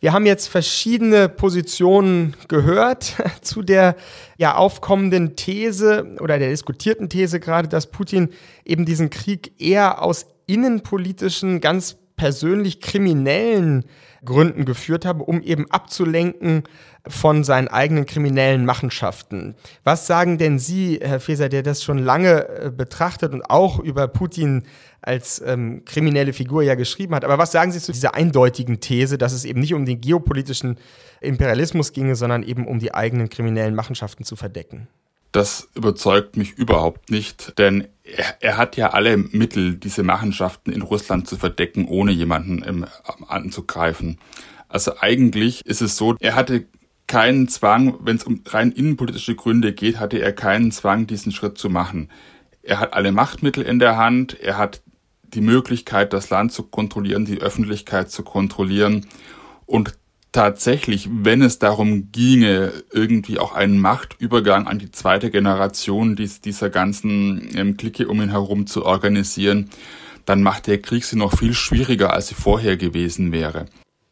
[0.00, 3.96] Wir haben jetzt verschiedene Positionen gehört zu der
[4.38, 8.30] ja aufkommenden These oder der diskutierten These gerade, dass Putin
[8.64, 13.84] eben diesen Krieg eher aus innenpolitischen, ganz persönlich kriminellen
[14.24, 16.62] Gründen geführt habe, um eben abzulenken
[17.08, 19.56] von seinen eigenen kriminellen Machenschaften.
[19.82, 24.06] Was sagen denn Sie, Herr Feser, der das schon lange äh, betrachtet und auch über
[24.06, 24.62] Putin
[25.00, 27.24] als ähm, kriminelle Figur ja geschrieben hat.
[27.24, 30.78] Aber was sagen Sie zu dieser eindeutigen These, dass es eben nicht um den geopolitischen
[31.20, 34.86] Imperialismus ginge, sondern eben um die eigenen kriminellen Machenschaften zu verdecken?
[35.32, 40.82] Das überzeugt mich überhaupt nicht, denn er, er, hat ja alle Mittel, diese Machenschaften in
[40.82, 42.84] Russland zu verdecken, ohne jemanden im,
[43.26, 44.18] anzugreifen.
[44.68, 46.66] Also eigentlich ist es so, er hatte
[47.06, 51.56] keinen Zwang, wenn es um rein innenpolitische Gründe geht, hatte er keinen Zwang, diesen Schritt
[51.58, 52.10] zu machen.
[52.62, 54.82] Er hat alle Machtmittel in der Hand, er hat
[55.22, 59.06] die Möglichkeit, das Land zu kontrollieren, die Öffentlichkeit zu kontrollieren.
[59.66, 59.94] Und
[60.32, 66.70] tatsächlich, wenn es darum ginge, irgendwie auch einen Machtübergang an die zweite Generation dies, dieser
[66.70, 69.70] ganzen ähm, Clique um ihn herum zu organisieren,
[70.24, 73.66] dann macht der Krieg sie noch viel schwieriger, als sie vorher gewesen wäre.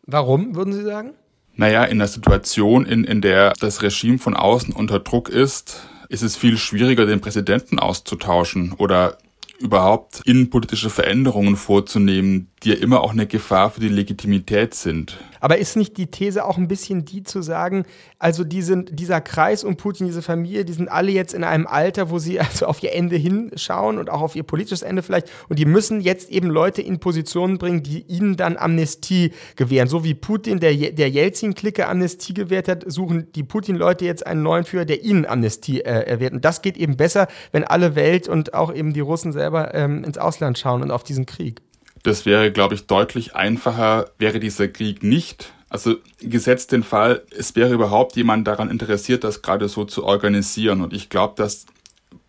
[0.06, 1.12] Warum, würden Sie sagen?
[1.54, 6.22] Naja, in der Situation, in, in der das Regime von außen unter Druck ist, ist
[6.22, 9.18] es viel schwieriger, den Präsidenten auszutauschen oder
[9.60, 15.18] überhaupt innenpolitische Veränderungen vorzunehmen, die ja immer auch eine Gefahr für die Legitimität sind.
[15.40, 17.84] Aber ist nicht die These auch ein bisschen die zu sagen,
[18.18, 21.66] also die sind, dieser Kreis um Putin, diese Familie, die sind alle jetzt in einem
[21.66, 25.30] Alter, wo sie also auf ihr Ende hinschauen und auch auf ihr politisches Ende vielleicht
[25.48, 29.88] und die müssen jetzt eben Leute in Positionen bringen, die ihnen dann Amnestie gewähren.
[29.88, 34.64] So wie Putin der, der Jelzin-Clique Amnestie gewährt hat, suchen die Putin-Leute jetzt einen neuen
[34.64, 36.32] Führer, der ihnen Amnestie äh, erwährt.
[36.32, 40.04] Und das geht eben besser, wenn alle Welt und auch eben die Russen selber ähm,
[40.04, 41.62] ins Ausland schauen und auf diesen Krieg.
[42.02, 45.52] Das wäre, glaube ich, deutlich einfacher, wäre dieser Krieg nicht.
[45.68, 50.80] Also gesetzt den Fall, es wäre überhaupt jemand daran interessiert, das gerade so zu organisieren.
[50.80, 51.66] Und ich glaube, dass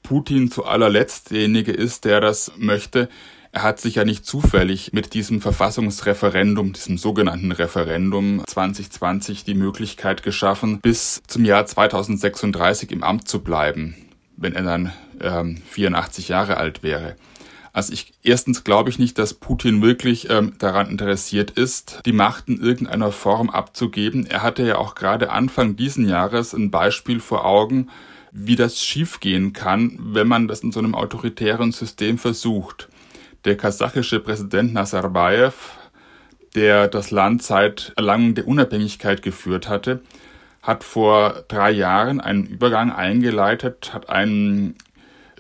[0.04, 3.10] Putin zu allerletzt derjenige ist, der das möchte.
[3.54, 10.24] Er hat sich ja nicht zufällig mit diesem Verfassungsreferendum, diesem sogenannten Referendum 2020 die Möglichkeit
[10.24, 13.96] geschaffen, bis zum Jahr 2036 im Amt zu bleiben,
[14.38, 17.16] wenn er dann ähm, 84 Jahre alt wäre.
[17.74, 22.50] Also ich erstens glaube ich nicht, dass Putin wirklich ähm, daran interessiert ist, die Macht
[22.50, 24.26] in irgendeiner Form abzugeben.
[24.26, 27.90] Er hatte ja auch gerade Anfang diesen Jahres ein Beispiel vor Augen,
[28.32, 32.90] wie das schiefgehen kann, wenn man das in so einem autoritären System versucht.
[33.46, 35.72] Der kasachische Präsident Nazarbayev,
[36.56, 40.02] der das Land seit Erlangung der Unabhängigkeit geführt hatte,
[40.62, 44.76] hat vor drei Jahren einen Übergang eingeleitet, hat einen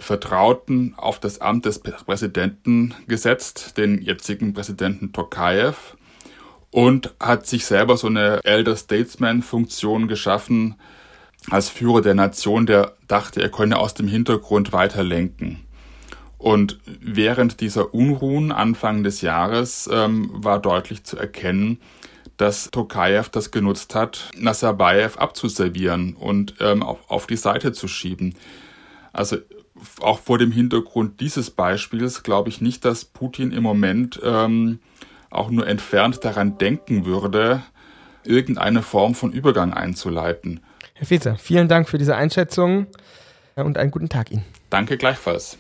[0.02, 5.95] Vertrauten auf das Amt des Präsidenten gesetzt, den jetzigen Präsidenten Tokayev,
[6.72, 10.76] und hat sich selber so eine Elder Statesman-Funktion geschaffen
[11.49, 15.66] als Führer der Nation, der dachte, er könne aus dem Hintergrund weiter lenken.
[16.38, 21.80] Und während dieser Unruhen Anfang des Jahres ähm, war deutlich zu erkennen,
[22.38, 28.36] dass Tokayev das genutzt hat, Nazarbayev abzuservieren und ähm, auf, auf die Seite zu schieben.
[29.14, 29.38] Also
[30.02, 34.80] auch vor dem Hintergrund dieses Beispiels glaube ich nicht, dass Putin im Moment ähm,
[35.30, 37.64] auch nur entfernt daran denken würde,
[38.24, 40.62] irgendeine Form von Übergang einzuleiten.
[40.94, 42.88] Herr Feser, vielen Dank für diese Einschätzung
[43.56, 44.46] und einen guten Tag Ihnen.
[44.70, 45.58] Danke gleichfalls.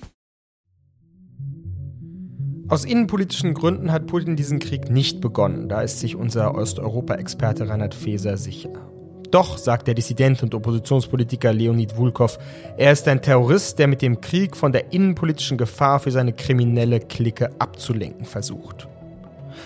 [2.67, 7.93] Aus innenpolitischen Gründen hat Putin diesen Krieg nicht begonnen, da ist sich unser Osteuropa-Experte Reinhard
[7.93, 8.90] Feser sicher.
[9.31, 12.37] Doch, sagt der Dissident und Oppositionspolitiker Leonid Vulkov,
[12.77, 16.99] er ist ein Terrorist, der mit dem Krieg von der innenpolitischen Gefahr für seine kriminelle
[16.99, 18.89] Clique abzulenken versucht.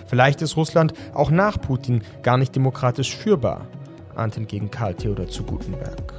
[0.05, 3.67] Vielleicht ist Russland auch nach Putin gar nicht demokratisch führbar,
[4.15, 6.13] ahnt hingegen Karl Theodor zu Gutenberg.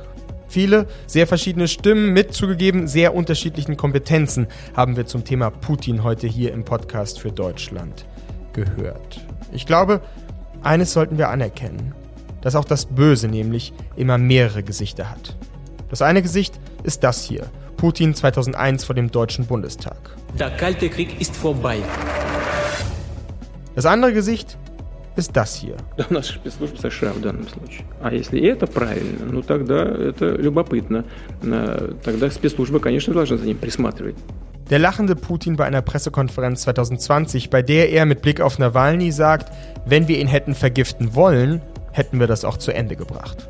[0.48, 6.26] Viele, sehr verschiedene Stimmen mit zugegeben sehr unterschiedlichen Kompetenzen haben wir zum Thema Putin heute
[6.26, 8.06] hier im Podcast für Deutschland
[8.52, 9.20] gehört.
[9.52, 10.00] Ich glaube,
[10.62, 11.94] eines sollten wir anerkennen,
[12.46, 15.36] dass auch das Böse nämlich immer mehrere Gesichter hat.
[15.88, 19.96] Das eine Gesicht ist das hier, Putin 2001 vor dem Deutschen Bundestag.
[20.38, 21.78] Der Kalte Krieg ist vorbei.
[23.74, 24.56] Das andere Gesicht
[25.16, 25.76] ist das hier.
[34.70, 39.52] Der lachende Putin bei einer Pressekonferenz 2020, bei der er mit Blick auf Nawalny sagt,
[39.84, 41.60] wenn wir ihn hätten vergiften wollen,
[41.96, 43.48] hätten wir das auch zu Ende gebracht.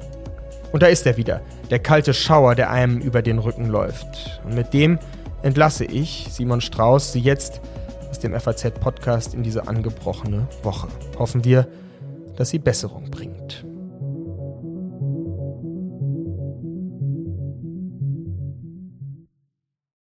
[0.72, 1.40] Und da ist er wieder,
[1.70, 4.40] der kalte Schauer, der einem über den Rücken läuft.
[4.44, 4.98] Und mit dem
[5.42, 7.60] entlasse ich, Simon Strauß, Sie jetzt
[8.08, 10.88] aus dem FAZ-Podcast in diese angebrochene Woche.
[11.18, 11.66] Hoffen wir,
[12.36, 13.65] dass sie Besserung bringt.